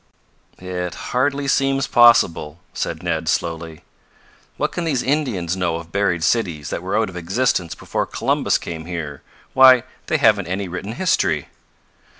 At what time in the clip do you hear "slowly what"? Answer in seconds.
3.29-4.71